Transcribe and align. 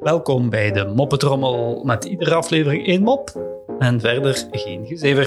Welkom 0.00 0.50
bij 0.50 0.72
de 0.72 0.92
Moppetrommel 0.94 1.84
met 1.84 2.04
iedere 2.04 2.34
aflevering 2.34 2.86
één 2.86 3.02
mop 3.02 3.30
en 3.78 4.00
verder 4.00 4.46
geen 4.50 4.86
gezever. 4.86 5.26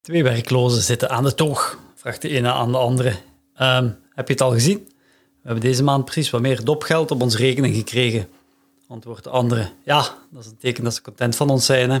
Twee 0.00 0.22
werklozen 0.22 0.82
zitten 0.82 1.10
aan 1.10 1.24
de 1.24 1.34
toog, 1.34 1.78
vraagt 1.94 2.22
de 2.22 2.28
ene 2.28 2.52
aan 2.52 2.72
de 2.72 2.78
andere. 2.78 3.14
Ehm, 3.54 3.90
heb 4.10 4.26
je 4.26 4.32
het 4.32 4.42
al 4.42 4.52
gezien? 4.52 4.78
We 4.86 5.48
hebben 5.48 5.64
deze 5.64 5.82
maand 5.82 6.04
precies 6.04 6.30
wat 6.30 6.40
meer 6.40 6.64
dopgeld 6.64 7.10
op 7.10 7.22
ons 7.22 7.36
rekening 7.36 7.74
gekregen. 7.74 8.28
Antwoordt 8.88 9.24
de 9.24 9.30
andere. 9.30 9.68
Ja, 9.84 10.18
dat 10.30 10.44
is 10.44 10.50
een 10.50 10.56
teken 10.56 10.84
dat 10.84 10.94
ze 10.94 11.02
content 11.02 11.36
van 11.36 11.50
ons 11.50 11.66
zijn. 11.66 11.90
Hè. 11.90 12.00